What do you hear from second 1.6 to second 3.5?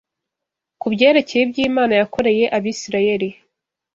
Imana yakoreye Abisirayeli